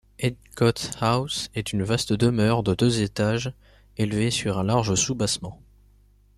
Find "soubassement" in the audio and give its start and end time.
4.95-5.61